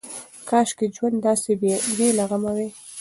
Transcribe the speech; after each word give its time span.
کاشکې 0.49 0.85
ژوند 0.95 1.17
داسې 1.27 1.51
بې 1.99 2.09
له 2.17 2.23
غمه 2.29 2.51
وای. 2.55 2.69